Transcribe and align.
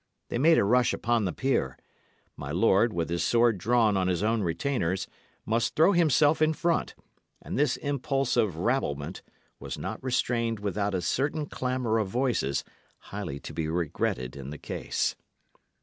They 0.29 0.39
made 0.39 0.57
a 0.57 0.63
rush 0.63 0.93
upon 0.93 1.25
the 1.25 1.31
pier; 1.31 1.77
my 2.35 2.49
lord, 2.51 2.91
with 2.91 3.11
his 3.11 3.21
sword 3.23 3.59
drawn 3.59 3.95
on 3.95 4.07
his 4.07 4.23
own 4.23 4.41
retainers, 4.41 5.05
must 5.45 5.75
throw 5.75 5.91
himself 5.91 6.41
in 6.41 6.53
front; 6.53 6.95
and 7.39 7.55
this 7.55 7.77
impulse 7.77 8.35
of 8.35 8.55
rabblement 8.55 9.21
was 9.59 9.77
not 9.77 10.03
restrained 10.03 10.59
without 10.59 10.95
a 10.95 11.01
certain 11.03 11.45
clamour 11.45 11.99
of 11.99 12.07
voices, 12.07 12.63
highly 12.97 13.39
to 13.41 13.53
be 13.53 13.67
regretted 13.67 14.35
in 14.35 14.49
the 14.49 14.57
case. 14.57 15.15